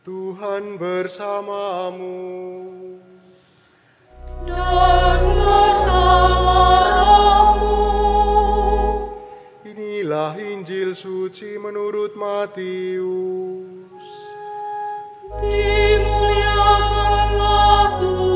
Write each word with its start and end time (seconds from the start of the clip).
Tuhan 0.00 0.80
bersamamu. 0.80 2.24
Dan 4.48 5.20
bersama 5.36 6.64
rohmu. 7.04 7.84
Inilah 9.68 10.40
Injil 10.40 10.96
suci 10.96 11.60
menurut 11.60 12.16
Matius. 12.16 14.08
Dimuliakanlah 15.44 18.00
Tuhan. 18.00 18.29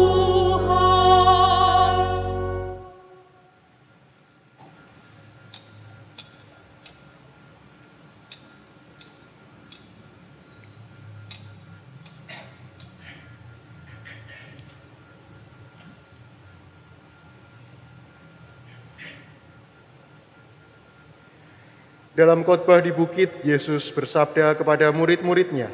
Dalam 22.14 22.46
khotbah 22.46 22.79
di 22.79 22.95
bukit, 22.95 23.43
Yesus 23.43 23.91
bersabda 23.91 24.55
kepada 24.55 24.86
murid-muridnya, 24.95 25.67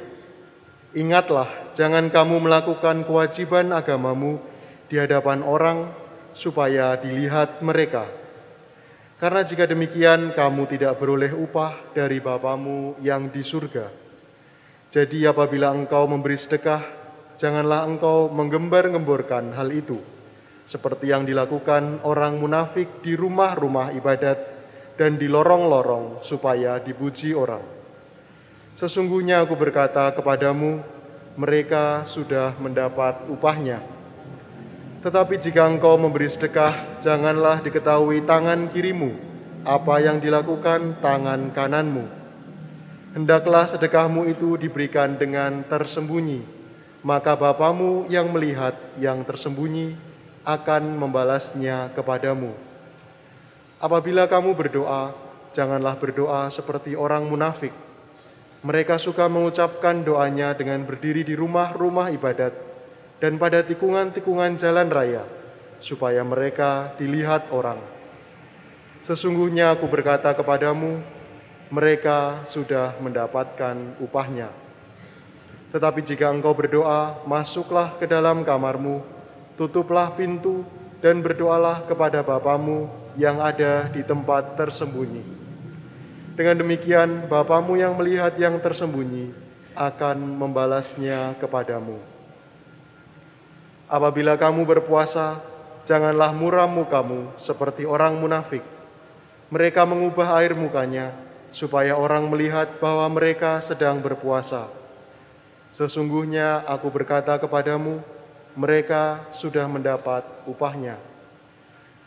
Ingatlah, 0.97 1.69
jangan 1.77 2.09
kamu 2.09 2.49
melakukan 2.49 3.05
kewajiban 3.05 3.69
agamamu 3.77 4.41
di 4.89 4.97
hadapan 4.97 5.45
orang 5.45 5.93
supaya 6.33 6.97
dilihat 6.97 7.61
mereka. 7.61 8.09
Karena 9.21 9.45
jika 9.45 9.69
demikian, 9.69 10.33
kamu 10.33 10.65
tidak 10.65 10.97
beroleh 10.97 11.29
upah 11.29 11.93
dari 11.93 12.25
Bapamu 12.25 12.97
yang 13.05 13.29
di 13.29 13.45
surga. 13.45 13.93
Jadi 14.89 15.29
apabila 15.29 15.77
engkau 15.77 16.09
memberi 16.09 16.41
sedekah, 16.41 16.83
janganlah 17.37 17.85
engkau 17.85 18.33
menggembar-gemborkan 18.33 19.53
hal 19.53 19.69
itu, 19.77 20.01
seperti 20.65 21.13
yang 21.13 21.29
dilakukan 21.29 22.01
orang 22.01 22.41
munafik 22.41 23.05
di 23.05 23.13
rumah-rumah 23.13 23.93
ibadat 23.93 24.50
dan 25.01 25.17
di 25.17 25.33
lorong-lorong 25.33 26.21
supaya 26.21 26.77
dipuji 26.77 27.33
orang. 27.33 27.65
Sesungguhnya 28.77 29.41
aku 29.41 29.57
berkata 29.57 30.13
kepadamu, 30.13 30.85
mereka 31.41 32.05
sudah 32.05 32.53
mendapat 32.61 33.25
upahnya. 33.33 33.81
Tetapi 35.01 35.41
jika 35.41 35.65
engkau 35.65 35.97
memberi 35.97 36.29
sedekah, 36.29 37.01
janganlah 37.01 37.65
diketahui 37.65 38.21
tangan 38.29 38.69
kirimu 38.69 39.17
apa 39.65 40.05
yang 40.05 40.21
dilakukan 40.21 41.01
tangan 41.01 41.49
kananmu. 41.57 42.05
Hendaklah 43.17 43.65
sedekahmu 43.73 44.29
itu 44.29 44.61
diberikan 44.61 45.17
dengan 45.17 45.65
tersembunyi, 45.65 46.45
maka 47.01 47.33
Bapamu 47.41 48.05
yang 48.13 48.29
melihat 48.29 48.77
yang 49.01 49.25
tersembunyi 49.25 49.97
akan 50.45 51.01
membalasnya 51.01 51.89
kepadamu. 51.97 52.70
Apabila 53.81 54.29
kamu 54.29 54.53
berdoa, 54.53 55.17
janganlah 55.57 55.97
berdoa 55.97 56.53
seperti 56.53 56.93
orang 56.93 57.25
munafik. 57.25 57.73
Mereka 58.61 59.01
suka 59.01 59.25
mengucapkan 59.25 60.05
doanya 60.05 60.53
dengan 60.53 60.85
berdiri 60.85 61.25
di 61.25 61.33
rumah-rumah 61.33 62.13
ibadat 62.13 62.53
dan 63.25 63.41
pada 63.41 63.65
tikungan-tikungan 63.65 64.61
jalan 64.61 64.93
raya, 64.93 65.25
supaya 65.81 66.21
mereka 66.21 66.93
dilihat 67.01 67.49
orang. 67.57 67.81
Sesungguhnya 69.01 69.73
aku 69.73 69.89
berkata 69.89 70.37
kepadamu, 70.37 71.01
mereka 71.73 72.45
sudah 72.45 73.01
mendapatkan 73.01 73.97
upahnya. 73.97 74.53
Tetapi 75.73 76.05
jika 76.05 76.29
engkau 76.29 76.53
berdoa, 76.53 77.25
masuklah 77.25 77.97
ke 77.97 78.05
dalam 78.05 78.45
kamarmu, 78.45 79.01
tutuplah 79.57 80.13
pintu, 80.13 80.69
dan 81.01 81.25
berdoalah 81.25 81.89
kepada 81.89 82.21
Bapamu 82.21 83.00
yang 83.19 83.43
ada 83.43 83.89
di 83.91 84.03
tempat 84.03 84.59
tersembunyi. 84.59 85.23
Dengan 86.39 86.57
demikian, 86.63 87.27
Bapamu 87.27 87.77
yang 87.77 87.99
melihat 87.99 88.33
yang 88.39 88.57
tersembunyi 88.63 89.35
akan 89.75 90.17
membalasnya 90.39 91.37
kepadamu. 91.43 91.99
Apabila 93.91 94.39
kamu 94.39 94.63
berpuasa, 94.63 95.43
janganlah 95.83 96.31
muram 96.31 96.71
mukamu 96.71 97.35
seperti 97.35 97.83
orang 97.83 98.15
munafik. 98.17 98.63
Mereka 99.51 99.83
mengubah 99.83 100.39
air 100.39 100.55
mukanya 100.55 101.11
supaya 101.51 101.99
orang 101.99 102.31
melihat 102.31 102.79
bahwa 102.79 103.11
mereka 103.11 103.59
sedang 103.59 103.99
berpuasa. 103.99 104.71
Sesungguhnya 105.75 106.63
aku 106.71 106.87
berkata 106.87 107.35
kepadamu, 107.39 107.99
mereka 108.55 109.27
sudah 109.35 109.67
mendapat 109.67 110.23
upahnya. 110.47 111.10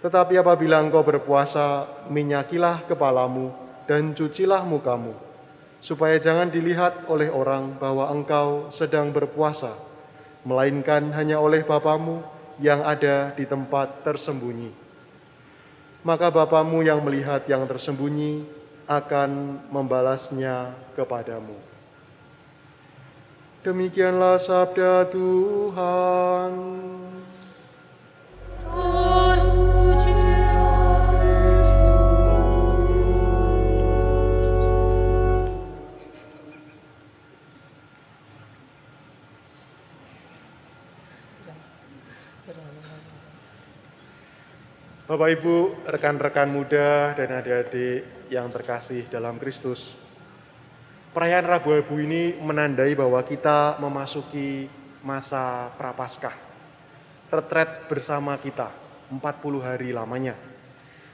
Tetapi 0.03 0.35
apabila 0.35 0.83
engkau 0.83 0.99
berpuasa, 0.99 1.87
minyakilah 2.11 2.83
kepalamu 2.83 3.55
dan 3.87 4.11
cucilah 4.11 4.59
mukamu, 4.67 5.15
supaya 5.79 6.19
jangan 6.19 6.51
dilihat 6.51 7.07
oleh 7.07 7.31
orang 7.31 7.79
bahwa 7.79 8.11
engkau 8.11 8.67
sedang 8.67 9.15
berpuasa, 9.15 9.71
melainkan 10.43 11.07
hanya 11.15 11.39
oleh 11.39 11.63
Bapamu 11.63 12.19
yang 12.59 12.83
ada 12.83 13.31
di 13.31 13.47
tempat 13.47 14.03
tersembunyi. 14.03 14.75
Maka 16.03 16.27
Bapamu 16.27 16.83
yang 16.83 16.99
melihat 16.99 17.47
yang 17.47 17.63
tersembunyi 17.63 18.43
akan 18.83 19.63
membalasnya 19.71 20.75
kepadamu. 20.99 21.55
Demikianlah 23.63 24.35
sabda 24.35 25.07
Tuhan. 25.07 26.51
Bapak 45.07 45.29
Ibu, 45.39 45.87
rekan-rekan 45.87 46.51
muda 46.51 47.15
dan 47.15 47.39
adik-adik 47.39 48.27
yang 48.27 48.51
terkasih 48.51 49.07
dalam 49.07 49.39
Kristus. 49.39 49.95
Perayaan 51.15 51.47
Rabu 51.47 51.71
Abu 51.71 52.03
ini 52.03 52.35
menandai 52.35 52.99
bahwa 52.99 53.23
kita 53.23 53.79
memasuki 53.79 54.67
masa 55.07 55.71
Prapaskah. 55.79 56.35
Retret 57.31 57.87
bersama 57.87 58.35
kita 58.35 58.75
40 59.07 59.23
hari 59.63 59.95
lamanya. 59.95 60.35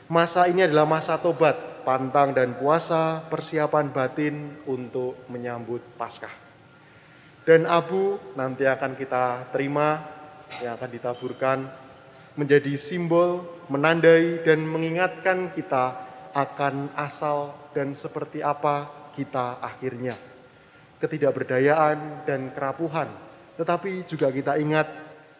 Masa 0.09 0.50
ini 0.50 0.66
adalah 0.66 0.90
masa 0.90 1.22
tobat, 1.22 1.85
pantang 1.85 2.34
dan 2.34 2.57
puasa, 2.57 3.22
persiapan 3.29 3.94
batin 3.94 4.57
untuk 4.66 5.13
menyambut 5.29 5.85
Paskah. 5.94 6.34
Dan 7.46 7.69
abu 7.69 8.17
nanti 8.34 8.66
akan 8.66 8.97
kita 8.97 9.53
terima 9.53 10.17
yang 10.62 10.74
akan 10.76 10.90
ditaburkan 10.90 11.60
menjadi 12.40 12.74
simbol, 12.80 13.46
menandai 13.68 14.42
dan 14.48 14.64
mengingatkan 14.64 15.52
kita 15.52 16.08
akan 16.34 16.94
asal 16.96 17.54
dan 17.74 17.92
seperti 17.98 18.40
apa 18.40 19.12
kita 19.14 19.59
akhirnya. 19.59 20.16
Ketidakberdayaan 21.00 22.28
dan 22.28 22.52
kerapuhan, 22.52 23.08
tetapi 23.56 24.04
juga 24.08 24.32
kita 24.32 24.59
ingat 24.59 24.88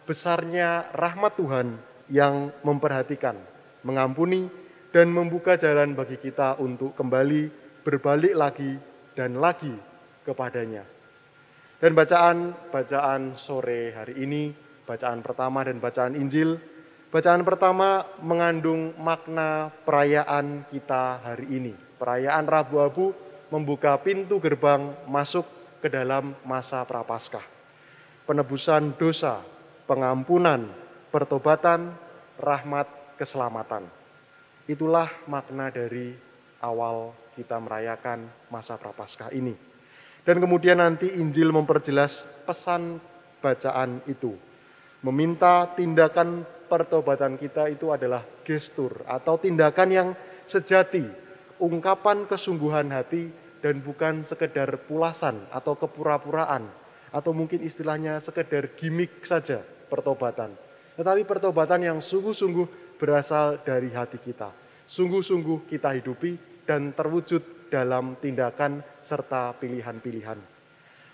besarnya 0.08 0.90
rahmat 0.96 1.36
Tuhan 1.36 1.68
yang 2.10 2.50
memperhatikan, 2.66 3.38
mengampuni 3.86 4.50
dan 4.90 5.14
membuka 5.14 5.54
jalan 5.60 5.94
bagi 5.94 6.18
kita 6.18 6.58
untuk 6.58 6.98
kembali 6.98 7.52
berbalik 7.86 8.34
lagi 8.34 8.74
dan 9.14 9.38
lagi 9.38 9.72
kepadanya. 10.26 10.84
Dan 11.80 11.96
bacaan 11.96 12.52
bacaan 12.74 13.40
sore 13.40 13.96
hari 13.96 14.20
ini, 14.20 14.52
bacaan 14.90 15.22
pertama 15.22 15.62
dan 15.62 15.78
bacaan 15.78 16.18
Injil 16.18 16.58
Bacaan 17.10 17.42
pertama 17.42 18.06
mengandung 18.22 18.94
makna 19.02 19.74
perayaan 19.82 20.62
kita 20.70 21.18
hari 21.26 21.50
ini. 21.58 21.74
Perayaan 21.98 22.46
Rabu 22.46 22.78
Abu 22.78 23.06
membuka 23.50 23.98
pintu 23.98 24.38
gerbang 24.38 24.94
masuk 25.10 25.42
ke 25.82 25.90
dalam 25.90 26.38
masa 26.46 26.86
Prapaskah. 26.86 27.42
Penebusan 28.30 28.94
dosa, 28.94 29.42
pengampunan, 29.90 30.70
pertobatan, 31.10 31.98
rahmat, 32.38 32.86
keselamatan. 33.18 33.90
Itulah 34.70 35.10
makna 35.26 35.74
dari 35.74 36.14
awal 36.62 37.18
kita 37.34 37.58
merayakan 37.58 38.30
masa 38.54 38.78
Prapaskah 38.78 39.34
ini. 39.34 39.58
Dan 40.22 40.38
kemudian 40.38 40.78
nanti 40.78 41.10
Injil 41.18 41.50
memperjelas 41.50 42.30
pesan 42.46 43.02
bacaan 43.42 44.06
itu. 44.06 44.38
Meminta 45.00 45.64
tindakan 45.80 46.44
pertobatan 46.68 47.40
kita 47.40 47.72
itu 47.72 47.88
adalah 47.90 48.22
gestur 48.44 49.08
atau 49.08 49.40
tindakan 49.40 49.90
yang 49.90 50.10
sejati, 50.44 51.08
ungkapan 51.56 52.28
kesungguhan 52.28 52.92
hati 52.92 53.32
dan 53.64 53.80
bukan 53.80 54.28
sekedar 54.28 54.68
pulasan 54.88 55.40
atau 55.56 55.80
kepura-puraan 55.80 56.68
atau 57.16 57.32
mungkin 57.32 57.64
istilahnya 57.64 58.20
sekedar 58.20 58.76
gimmick 58.76 59.24
saja 59.24 59.64
pertobatan. 59.88 60.52
Tetapi 61.00 61.24
pertobatan 61.24 61.80
yang 61.80 62.00
sungguh-sungguh 62.04 63.00
berasal 63.00 63.64
dari 63.64 63.90
hati 63.96 64.20
kita. 64.20 64.52
Sungguh-sungguh 64.84 65.64
kita 65.64 65.96
hidupi 65.96 66.36
dan 66.68 66.92
terwujud 66.92 67.72
dalam 67.72 68.20
tindakan 68.20 68.84
serta 69.00 69.56
pilihan-pilihan. 69.56 70.40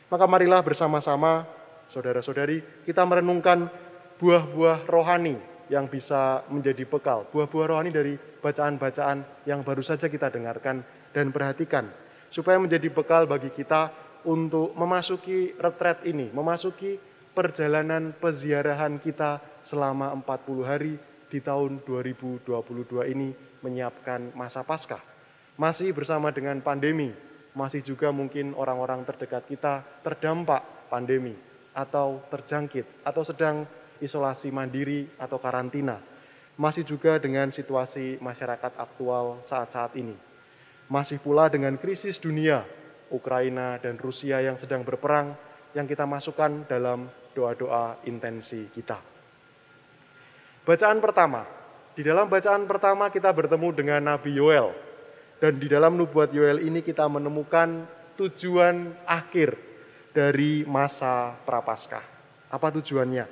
Maka 0.10 0.26
marilah 0.26 0.66
bersama-sama 0.66 1.46
saudara-saudari 1.90 2.86
kita 2.86 3.06
merenungkan 3.06 3.70
buah-buah 4.18 4.88
rohani 4.88 5.38
yang 5.68 5.90
bisa 5.90 6.46
menjadi 6.48 6.86
bekal, 6.86 7.26
buah-buah 7.34 7.68
rohani 7.74 7.90
dari 7.90 8.14
bacaan-bacaan 8.16 9.50
yang 9.50 9.66
baru 9.66 9.82
saja 9.82 10.06
kita 10.06 10.30
dengarkan 10.30 10.86
dan 11.10 11.34
perhatikan, 11.34 11.90
supaya 12.30 12.62
menjadi 12.62 12.86
bekal 12.94 13.26
bagi 13.26 13.50
kita 13.50 13.90
untuk 14.26 14.74
memasuki 14.78 15.58
retret 15.58 16.06
ini, 16.06 16.30
memasuki 16.30 17.02
perjalanan 17.34 18.14
peziarahan 18.16 19.02
kita 19.02 19.42
selama 19.66 20.14
40 20.22 20.64
hari 20.70 20.94
di 21.28 21.42
tahun 21.42 21.81
2022 21.84 22.46
ini 23.12 23.34
menyiapkan 23.66 24.38
masa 24.38 24.62
Paskah. 24.62 25.02
Masih 25.58 25.90
bersama 25.92 26.30
dengan 26.30 26.62
pandemi, 26.62 27.10
masih 27.58 27.81
juga 27.81 28.14
mungkin 28.14 28.54
orang-orang 28.54 29.02
terdekat 29.08 29.50
kita 29.50 29.81
terdampak 30.06 30.62
pandemi 30.92 31.55
atau 31.75 32.24
terjangkit 32.31 33.04
atau 33.04 33.22
sedang 33.22 33.68
isolasi 34.00 34.50
mandiri 34.50 35.12
atau 35.19 35.36
karantina. 35.38 36.00
Masih 36.56 36.88
juga 36.88 37.19
dengan 37.19 37.51
situasi 37.51 38.16
masyarakat 38.24 38.80
aktual 38.80 39.44
saat-saat 39.44 40.00
ini. 40.00 40.16
Masih 40.88 41.19
pula 41.19 41.51
dengan 41.51 41.75
krisis 41.75 42.16
dunia, 42.16 42.63
Ukraina 43.12 43.75
dan 43.83 44.00
Rusia 44.00 44.39
yang 44.39 44.56
sedang 44.56 44.88
berperang, 44.88 45.36
yang 45.75 45.83
kita 45.83 46.07
masukkan 46.07 46.63
dalam 46.63 47.12
doa-doa 47.36 48.00
intensi 48.07 48.71
kita. 48.71 48.95
Bacaan 50.63 51.04
pertama, 51.04 51.44
di 51.92 52.01
dalam 52.07 52.31
bacaan 52.31 52.63
pertama 52.63 53.12
kita 53.12 53.36
bertemu 53.36 53.69
dengan 53.75 54.01
Nabi 54.16 54.39
Yoel. 54.39 54.71
Dan 55.36 55.60
di 55.60 55.68
dalam 55.68 56.00
nubuat 56.00 56.31
Yoel 56.31 56.63
ini 56.63 56.80
kita 56.80 57.04
menemukan 57.12 57.83
tujuan 58.16 58.95
akhir 59.04 59.75
dari 60.16 60.64
masa 60.64 61.36
prapaskah. 61.44 62.02
Apa 62.48 62.72
tujuannya? 62.72 63.28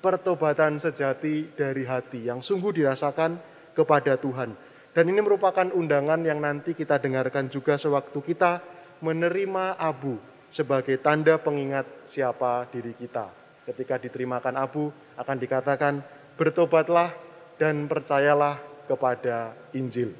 Pertobatan 0.00 0.80
sejati 0.80 1.52
dari 1.52 1.84
hati 1.84 2.26
yang 2.26 2.40
sungguh 2.40 2.72
dirasakan 2.72 3.36
kepada 3.76 4.16
Tuhan. 4.16 4.56
Dan 4.96 5.04
ini 5.12 5.20
merupakan 5.20 5.68
undangan 5.68 6.24
yang 6.24 6.40
nanti 6.40 6.72
kita 6.72 6.96
dengarkan 6.96 7.52
juga 7.52 7.76
sewaktu 7.76 8.18
kita 8.24 8.64
menerima 9.04 9.76
abu 9.76 10.16
sebagai 10.48 10.96
tanda 11.04 11.36
pengingat 11.36 11.84
siapa 12.08 12.64
diri 12.72 12.96
kita. 12.96 13.28
Ketika 13.68 14.00
diterimakan 14.00 14.56
abu 14.58 14.90
akan 15.20 15.36
dikatakan 15.38 16.02
bertobatlah 16.34 17.14
dan 17.60 17.86
percayalah 17.86 18.58
kepada 18.88 19.54
Injil. 19.76 20.16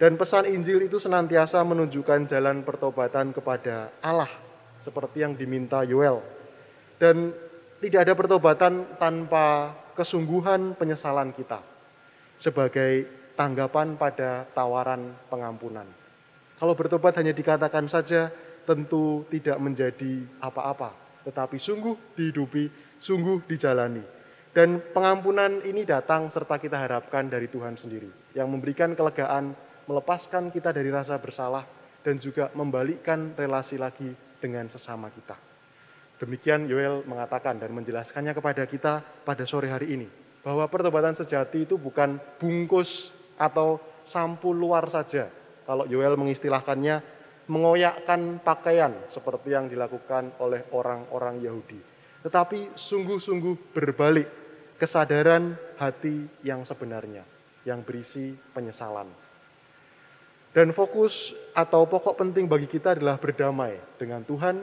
Dan 0.00 0.16
pesan 0.16 0.48
Injil 0.48 0.88
itu 0.88 0.96
senantiasa 0.96 1.60
menunjukkan 1.62 2.26
jalan 2.26 2.64
pertobatan 2.64 3.30
kepada 3.36 3.92
Allah 4.00 4.49
seperti 4.80 5.22
yang 5.22 5.36
diminta 5.36 5.84
Yoel. 5.86 6.24
Dan 7.00 7.32
tidak 7.80 8.08
ada 8.08 8.14
pertobatan 8.16 8.84
tanpa 9.00 9.72
kesungguhan 9.96 10.76
penyesalan 10.76 11.32
kita 11.32 11.64
sebagai 12.36 13.08
tanggapan 13.36 13.96
pada 13.96 14.44
tawaran 14.52 15.16
pengampunan. 15.32 15.88
Kalau 16.60 16.76
bertobat 16.76 17.16
hanya 17.16 17.32
dikatakan 17.32 17.88
saja, 17.88 18.28
tentu 18.68 19.24
tidak 19.32 19.56
menjadi 19.56 20.28
apa-apa, 20.44 20.92
tetapi 21.24 21.56
sungguh 21.56 22.16
dihidupi, 22.16 22.68
sungguh 23.00 23.48
dijalani. 23.48 24.04
Dan 24.52 24.82
pengampunan 24.92 25.64
ini 25.64 25.88
datang 25.88 26.28
serta 26.28 26.60
kita 26.60 26.76
harapkan 26.76 27.32
dari 27.32 27.48
Tuhan 27.48 27.80
sendiri, 27.80 28.36
yang 28.36 28.50
memberikan 28.52 28.92
kelegaan, 28.92 29.56
melepaskan 29.88 30.52
kita 30.52 30.74
dari 30.74 30.92
rasa 30.92 31.16
bersalah, 31.16 31.64
dan 32.04 32.20
juga 32.20 32.52
membalikkan 32.52 33.32
relasi 33.40 33.80
lagi 33.80 34.12
dengan 34.40 34.66
sesama 34.66 35.12
kita. 35.12 35.36
Demikian 36.20 36.68
Yoel 36.68 37.00
mengatakan 37.08 37.56
dan 37.56 37.72
menjelaskannya 37.72 38.36
kepada 38.36 38.64
kita 38.68 39.00
pada 39.24 39.44
sore 39.48 39.72
hari 39.72 39.96
ini. 39.96 40.08
Bahwa 40.40 40.64
pertobatan 40.68 41.12
sejati 41.12 41.68
itu 41.68 41.76
bukan 41.76 42.16
bungkus 42.40 43.12
atau 43.36 43.80
sampul 44.04 44.56
luar 44.56 44.88
saja. 44.88 45.28
Kalau 45.64 45.84
Yoel 45.88 46.16
mengistilahkannya, 46.16 47.20
mengoyakkan 47.48 48.40
pakaian 48.40 48.94
seperti 49.08 49.52
yang 49.56 49.66
dilakukan 49.66 50.36
oleh 50.38 50.64
orang-orang 50.70 51.40
Yahudi. 51.42 51.80
Tetapi 52.20 52.76
sungguh-sungguh 52.76 53.72
berbalik 53.72 54.28
kesadaran 54.76 55.56
hati 55.80 56.28
yang 56.44 56.62
sebenarnya, 56.68 57.24
yang 57.64 57.80
berisi 57.80 58.36
penyesalan. 58.52 59.29
Dan 60.50 60.74
fokus 60.74 61.30
atau 61.54 61.86
pokok 61.86 62.18
penting 62.18 62.50
bagi 62.50 62.66
kita 62.66 62.98
adalah 62.98 63.14
berdamai 63.22 63.78
dengan 63.94 64.26
Tuhan, 64.26 64.58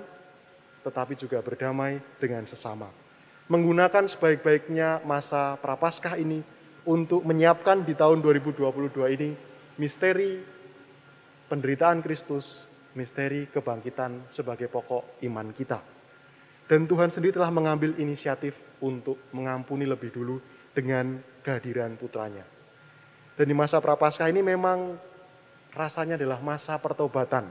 tetapi 0.83 1.15
juga 1.15 1.39
berdamai 1.39 2.03
dengan 2.19 2.43
sesama. 2.43 2.91
Menggunakan 3.47 4.03
sebaik-baiknya 4.11 5.07
masa 5.07 5.55
prapaskah 5.63 6.19
ini 6.19 6.43
untuk 6.83 7.23
menyiapkan 7.23 7.87
di 7.87 7.95
tahun 7.95 8.19
2022 8.19 9.15
ini 9.15 9.31
misteri 9.79 10.43
penderitaan 11.47 12.03
Kristus, 12.03 12.67
misteri 12.91 13.47
kebangkitan 13.47 14.27
sebagai 14.27 14.67
pokok 14.67 15.23
iman 15.23 15.55
kita. 15.55 15.79
Dan 16.67 16.83
Tuhan 16.83 17.07
sendiri 17.07 17.39
telah 17.39 17.47
mengambil 17.47 17.95
inisiatif 17.95 18.59
untuk 18.83 19.15
mengampuni 19.31 19.87
lebih 19.87 20.11
dulu 20.11 20.43
dengan 20.75 21.15
kehadiran 21.39 21.95
putranya. 21.95 22.43
Dan 23.39 23.47
di 23.47 23.55
masa 23.55 23.79
prapaskah 23.79 24.27
ini 24.27 24.43
memang 24.43 24.99
rasanya 25.77 26.17
adalah 26.17 26.41
masa 26.41 26.75
pertobatan. 26.81 27.47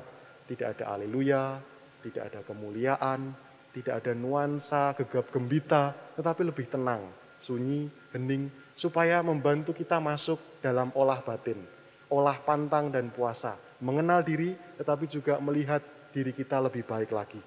Tidak 0.51 0.77
ada 0.77 0.99
aleluya, 0.99 1.63
tidak 2.03 2.23
ada 2.35 2.41
kemuliaan, 2.43 3.31
tidak 3.71 4.03
ada 4.03 4.13
nuansa 4.13 4.95
gegap 4.99 5.31
gembita, 5.31 5.95
tetapi 6.19 6.43
lebih 6.43 6.67
tenang, 6.67 7.07
sunyi, 7.39 7.87
hening, 8.11 8.51
supaya 8.75 9.23
membantu 9.23 9.71
kita 9.71 10.03
masuk 10.03 10.39
dalam 10.59 10.91
olah 10.99 11.23
batin, 11.23 11.63
olah 12.11 12.39
pantang 12.43 12.91
dan 12.91 13.11
puasa, 13.15 13.55
mengenal 13.79 14.23
diri 14.27 14.55
tetapi 14.79 15.05
juga 15.07 15.39
melihat 15.39 15.83
diri 16.11 16.35
kita 16.35 16.59
lebih 16.63 16.83
baik 16.83 17.11
lagi. 17.15 17.41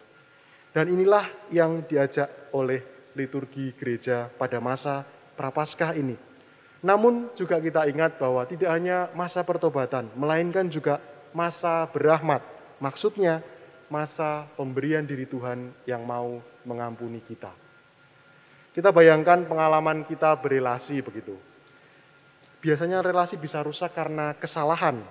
Dan 0.70 0.94
inilah 0.94 1.26
yang 1.50 1.82
diajak 1.84 2.54
oleh 2.54 3.12
liturgi 3.18 3.74
gereja 3.74 4.30
pada 4.30 4.62
masa 4.62 5.02
prapaskah 5.34 5.98
ini 5.98 6.29
namun 6.80 7.28
juga 7.36 7.60
kita 7.60 7.92
ingat 7.92 8.16
bahwa 8.16 8.48
tidak 8.48 8.72
hanya 8.72 9.12
masa 9.12 9.44
pertobatan, 9.44 10.08
melainkan 10.16 10.64
juga 10.72 11.04
masa 11.36 11.84
berahmat. 11.92 12.40
Maksudnya 12.80 13.44
masa 13.92 14.48
pemberian 14.56 15.04
diri 15.04 15.28
Tuhan 15.28 15.76
yang 15.84 16.08
mau 16.08 16.40
mengampuni 16.64 17.20
kita. 17.20 17.52
Kita 18.72 18.96
bayangkan 18.96 19.44
pengalaman 19.44 20.08
kita 20.08 20.40
berelasi 20.40 21.04
begitu. 21.04 21.36
Biasanya 22.64 23.04
relasi 23.04 23.36
bisa 23.36 23.60
rusak 23.60 23.92
karena 23.92 24.32
kesalahan, 24.40 25.04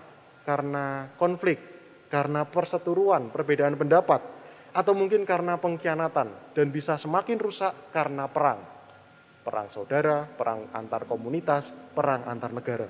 karena 0.48 1.12
konflik, 1.20 1.60
karena 2.08 2.48
perseteruan, 2.48 3.28
perbedaan 3.28 3.76
pendapat, 3.76 4.24
atau 4.72 4.92
mungkin 4.96 5.28
karena 5.28 5.60
pengkhianatan, 5.60 6.28
dan 6.56 6.66
bisa 6.72 6.96
semakin 6.96 7.36
rusak 7.36 7.92
karena 7.92 8.24
perang 8.24 8.77
perang 9.48 9.72
saudara, 9.72 10.28
perang 10.28 10.68
antar 10.76 11.08
komunitas, 11.08 11.72
perang 11.72 12.28
antar 12.28 12.52
negara. 12.52 12.84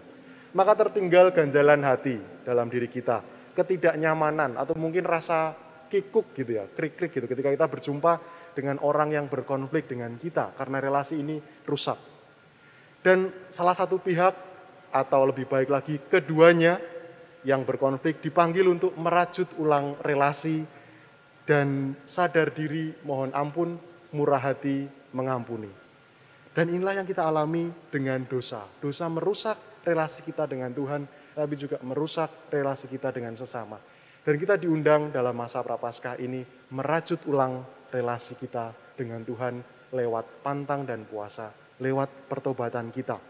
Maka 0.59 0.75
tertinggal 0.75 1.31
ganjalan 1.31 1.87
hati 1.87 2.19
dalam 2.43 2.67
diri 2.67 2.91
kita, 2.91 3.23
ketidaknyamanan 3.55 4.59
atau 4.59 4.75
mungkin 4.75 5.07
rasa 5.07 5.55
kikuk 5.87 6.35
gitu 6.35 6.59
ya, 6.59 6.67
krik-krik 6.67 7.15
gitu 7.15 7.31
ketika 7.31 7.55
kita 7.55 7.67
berjumpa 7.71 8.19
dengan 8.59 8.83
orang 8.83 9.15
yang 9.15 9.31
berkonflik 9.31 9.87
dengan 9.87 10.19
kita 10.19 10.51
karena 10.59 10.83
relasi 10.83 11.23
ini 11.23 11.39
rusak. 11.63 11.97
Dan 13.07 13.31
salah 13.55 13.79
satu 13.79 14.03
pihak 14.03 14.35
atau 14.91 15.31
lebih 15.31 15.47
baik 15.47 15.71
lagi 15.71 16.03
keduanya 16.11 16.83
yang 17.47 17.63
berkonflik 17.63 18.19
dipanggil 18.19 18.67
untuk 18.67 18.99
merajut 18.99 19.47
ulang 19.63 19.95
relasi 20.03 20.67
dan 21.47 21.95
sadar 22.03 22.51
diri 22.51 22.99
mohon 23.07 23.31
ampun, 23.31 23.79
murah 24.11 24.43
hati 24.43 24.91
mengampuni. 25.15 25.88
Dan 26.59 26.75
inilah 26.75 26.99
yang 26.99 27.07
kita 27.07 27.23
alami 27.23 27.71
dengan 27.87 28.19
dosa. 28.27 28.67
Dosa 28.83 29.07
merusak 29.07 29.87
relasi 29.87 30.27
kita 30.27 30.43
dengan 30.51 30.75
Tuhan, 30.75 31.07
tapi 31.31 31.55
juga 31.55 31.79
merusak 31.87 32.51
relasi 32.51 32.91
kita 32.91 33.15
dengan 33.15 33.39
sesama. 33.39 33.79
Dan 34.27 34.35
kita 34.35 34.59
diundang 34.59 35.15
dalam 35.15 35.39
masa 35.39 35.63
prapaskah 35.63 36.19
ini 36.19 36.43
merajut 36.75 37.23
ulang 37.31 37.63
relasi 37.95 38.35
kita 38.35 38.75
dengan 38.99 39.23
Tuhan 39.23 39.63
lewat 39.95 40.43
pantang 40.43 40.83
dan 40.83 41.07
puasa, 41.07 41.55
lewat 41.79 42.27
pertobatan 42.27 42.91
kita. 42.91 43.23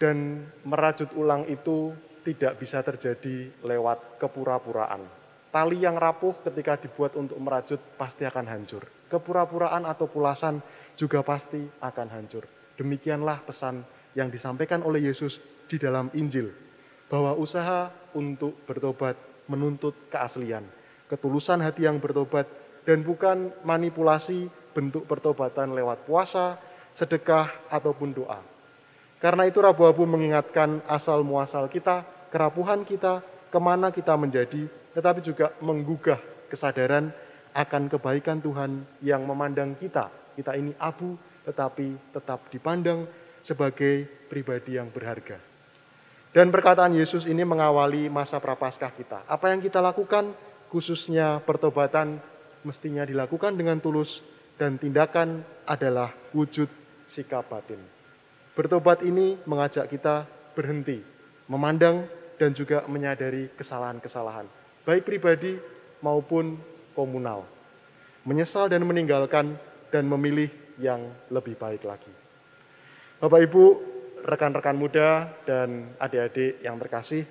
Dan 0.00 0.48
merajut 0.64 1.12
ulang 1.12 1.44
itu 1.44 1.92
tidak 2.24 2.56
bisa 2.56 2.80
terjadi 2.80 3.52
lewat 3.68 4.16
kepura-puraan. 4.16 5.04
Tali 5.52 5.76
yang 5.76 6.00
rapuh 6.00 6.40
ketika 6.40 6.80
dibuat 6.80 7.20
untuk 7.20 7.36
merajut 7.36 7.80
pasti 8.00 8.24
akan 8.24 8.48
hancur. 8.48 8.88
Kepura-puraan 9.12 9.84
atau 9.84 10.08
pulasan 10.08 10.58
juga 10.96 11.20
pasti 11.22 11.60
akan 11.78 12.08
hancur. 12.10 12.48
Demikianlah 12.80 13.44
pesan 13.44 13.84
yang 14.16 14.32
disampaikan 14.32 14.80
oleh 14.82 15.06
Yesus 15.06 15.38
di 15.68 15.76
dalam 15.76 16.08
Injil. 16.16 16.50
Bahwa 17.06 17.38
usaha 17.38 17.92
untuk 18.16 18.58
bertobat 18.66 19.14
menuntut 19.46 19.94
keaslian. 20.10 20.66
Ketulusan 21.06 21.62
hati 21.62 21.86
yang 21.86 22.02
bertobat 22.02 22.50
dan 22.82 23.06
bukan 23.06 23.54
manipulasi 23.62 24.50
bentuk 24.74 25.06
pertobatan 25.06 25.70
lewat 25.76 26.02
puasa, 26.02 26.58
sedekah, 26.96 27.52
ataupun 27.70 28.10
doa. 28.10 28.42
Karena 29.22 29.48
itu 29.48 29.62
Rabu 29.62 29.86
Abu 29.86 30.04
mengingatkan 30.04 30.82
asal 30.84 31.22
muasal 31.22 31.70
kita, 31.70 32.04
kerapuhan 32.28 32.82
kita, 32.82 33.22
ke 33.48 33.58
mana 33.62 33.88
kita 33.88 34.12
menjadi, 34.18 34.68
tetapi 34.92 35.24
juga 35.24 35.54
menggugah 35.62 36.20
kesadaran 36.52 37.14
akan 37.56 37.88
kebaikan 37.88 38.42
Tuhan 38.44 38.84
yang 39.00 39.24
memandang 39.24 39.72
kita. 39.72 40.12
Kita 40.36 40.52
ini 40.52 40.76
abu, 40.76 41.16
tetapi 41.48 42.12
tetap 42.12 42.52
dipandang 42.52 43.08
sebagai 43.40 44.04
pribadi 44.28 44.76
yang 44.76 44.92
berharga. 44.92 45.40
Dan 46.36 46.52
perkataan 46.52 46.92
Yesus 46.92 47.24
ini 47.24 47.48
mengawali 47.48 48.12
masa 48.12 48.36
prapaskah 48.36 48.92
kita. 48.92 49.24
Apa 49.24 49.56
yang 49.56 49.64
kita 49.64 49.80
lakukan, 49.80 50.36
khususnya 50.68 51.40
pertobatan, 51.40 52.20
mestinya 52.60 53.08
dilakukan 53.08 53.56
dengan 53.56 53.80
tulus 53.80 54.20
dan 54.60 54.76
tindakan 54.76 55.40
adalah 55.64 56.12
wujud 56.36 56.68
sikap 57.08 57.48
batin. 57.48 57.80
Bertobat 58.52 59.00
ini 59.00 59.40
mengajak 59.48 59.88
kita 59.88 60.28
berhenti, 60.52 61.00
memandang 61.48 62.04
dan 62.36 62.52
juga 62.52 62.84
menyadari 62.84 63.48
kesalahan-kesalahan, 63.56 64.44
baik 64.84 65.08
pribadi 65.08 65.56
maupun 66.04 66.60
komunal. 66.92 67.48
Menyesal 68.26 68.68
dan 68.68 68.84
meninggalkan 68.84 69.56
dan 69.90 70.06
memilih 70.06 70.48
yang 70.76 71.02
lebih 71.32 71.56
baik 71.56 71.82
lagi. 71.84 72.12
Bapak 73.16 73.40
Ibu, 73.48 73.64
rekan-rekan 74.26 74.76
muda 74.76 75.32
dan 75.48 75.96
adik-adik 75.96 76.60
yang 76.60 76.76
terkasih, 76.76 77.24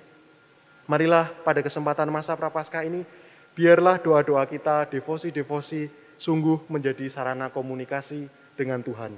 marilah 0.90 1.30
pada 1.46 1.62
kesempatan 1.62 2.10
masa 2.10 2.34
prapaskah 2.34 2.82
ini 2.82 3.06
biarlah 3.54 4.02
doa-doa 4.02 4.44
kita, 4.50 4.90
devosi-devosi 4.90 5.88
sungguh 6.16 6.66
menjadi 6.68 7.06
sarana 7.06 7.52
komunikasi 7.52 8.26
dengan 8.56 8.82
Tuhan. 8.82 9.14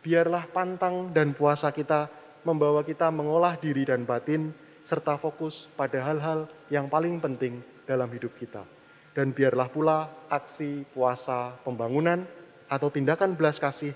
Biarlah 0.00 0.46
pantang 0.50 1.10
dan 1.10 1.34
puasa 1.34 1.74
kita 1.74 2.06
membawa 2.46 2.86
kita 2.86 3.10
mengolah 3.10 3.58
diri 3.58 3.82
dan 3.82 4.06
batin 4.06 4.54
serta 4.86 5.18
fokus 5.18 5.66
pada 5.74 5.98
hal-hal 5.98 6.46
yang 6.70 6.86
paling 6.86 7.18
penting 7.18 7.58
dalam 7.82 8.06
hidup 8.14 8.38
kita. 8.38 8.62
Dan 9.10 9.34
biarlah 9.34 9.66
pula 9.66 10.06
aksi 10.30 10.86
puasa 10.94 11.58
pembangunan 11.66 12.22
atau 12.66 12.88
tindakan 12.90 13.38
belas 13.38 13.58
kasih 13.62 13.94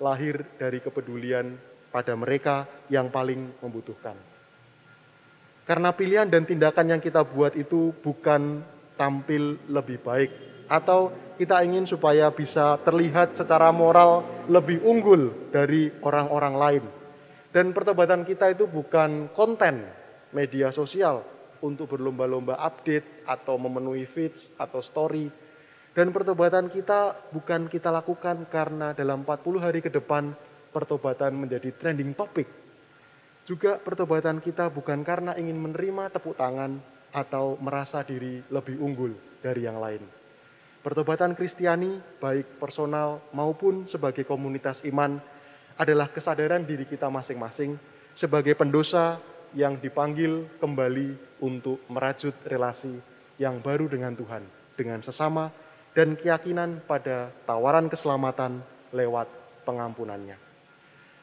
lahir 0.00 0.44
dari 0.56 0.80
kepedulian 0.80 1.56
pada 1.92 2.14
mereka 2.16 2.68
yang 2.88 3.10
paling 3.12 3.52
membutuhkan. 3.60 4.16
Karena 5.68 5.94
pilihan 5.94 6.26
dan 6.26 6.48
tindakan 6.48 6.96
yang 6.96 7.00
kita 7.02 7.22
buat 7.22 7.54
itu 7.54 7.94
bukan 8.02 8.64
tampil 8.98 9.60
lebih 9.70 10.02
baik 10.02 10.30
atau 10.70 11.10
kita 11.40 11.64
ingin 11.64 11.88
supaya 11.88 12.28
bisa 12.30 12.76
terlihat 12.84 13.34
secara 13.34 13.72
moral 13.72 14.44
lebih 14.46 14.84
unggul 14.84 15.50
dari 15.50 15.88
orang-orang 16.04 16.54
lain. 16.54 16.84
Dan 17.50 17.74
pertobatan 17.74 18.22
kita 18.22 18.54
itu 18.54 18.70
bukan 18.70 19.32
konten 19.34 19.82
media 20.30 20.70
sosial 20.70 21.26
untuk 21.64 21.96
berlomba-lomba 21.96 22.60
update 22.62 23.26
atau 23.26 23.58
memenuhi 23.58 24.06
feeds 24.06 24.54
atau 24.54 24.78
story. 24.78 25.26
Dan 25.90 26.14
pertobatan 26.14 26.70
kita 26.70 27.30
bukan 27.34 27.66
kita 27.66 27.90
lakukan 27.90 28.46
karena 28.46 28.94
dalam 28.94 29.26
40 29.26 29.58
hari 29.58 29.82
ke 29.82 29.90
depan 29.90 30.30
pertobatan 30.70 31.34
menjadi 31.34 31.74
trending 31.74 32.14
topik. 32.14 32.46
Juga 33.42 33.74
pertobatan 33.82 34.38
kita 34.38 34.70
bukan 34.70 35.02
karena 35.02 35.34
ingin 35.34 35.58
menerima 35.58 36.14
tepuk 36.14 36.38
tangan 36.38 36.78
atau 37.10 37.58
merasa 37.58 38.06
diri 38.06 38.38
lebih 38.46 38.78
unggul 38.78 39.18
dari 39.42 39.66
yang 39.66 39.82
lain. 39.82 40.06
Pertobatan 40.80 41.34
Kristiani, 41.34 41.98
baik 42.22 42.62
personal 42.62 43.20
maupun 43.34 43.84
sebagai 43.90 44.22
komunitas 44.22 44.80
iman, 44.86 45.18
adalah 45.74 46.08
kesadaran 46.08 46.62
diri 46.62 46.86
kita 46.86 47.10
masing-masing 47.10 47.74
sebagai 48.14 48.54
pendosa 48.54 49.18
yang 49.52 49.76
dipanggil 49.76 50.46
kembali 50.62 51.42
untuk 51.42 51.82
merajut 51.90 52.32
relasi 52.46 52.96
yang 53.42 53.58
baru 53.58 53.90
dengan 53.90 54.14
Tuhan, 54.14 54.46
dengan 54.78 55.02
sesama, 55.02 55.50
dan 55.94 56.14
keyakinan 56.14 56.82
pada 56.86 57.34
tawaran 57.46 57.90
keselamatan 57.90 58.62
lewat 58.94 59.26
pengampunannya. 59.66 60.38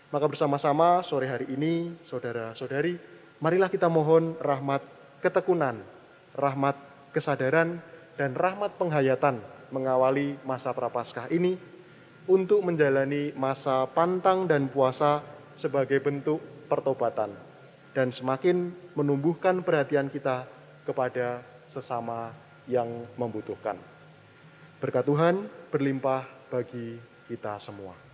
Maka 0.07 0.25
bersama-sama 0.27 1.03
sore 1.03 1.27
hari 1.27 1.51
ini, 1.51 1.91
saudara-saudari, 2.03 2.95
marilah 3.43 3.67
kita 3.67 3.91
mohon 3.91 4.39
rahmat 4.39 4.79
ketekunan, 5.19 5.83
rahmat 6.31 6.79
kesadaran, 7.11 7.83
dan 8.15 8.33
rahmat 8.33 8.79
penghayatan 8.79 9.43
mengawali 9.69 10.39
masa 10.47 10.71
prapaskah 10.71 11.27
ini 11.27 11.59
untuk 12.25 12.63
menjalani 12.63 13.35
masa 13.35 13.87
pantang 13.91 14.47
dan 14.47 14.71
puasa 14.71 15.23
sebagai 15.59 15.99
bentuk 15.99 16.39
pertobatan 16.71 17.31
dan 17.95 18.13
semakin 18.13 18.71
menumbuhkan 18.93 19.65
perhatian 19.65 20.11
kita 20.11 20.45
kepada 20.85 21.41
sesama 21.65 22.31
yang 22.69 22.87
membutuhkan. 23.17 23.96
Berkat 24.77 25.09
Tuhan 25.09 25.49
berlimpah 25.73 26.29
bagi 26.53 27.01
kita 27.25 27.57
semua. 27.57 28.06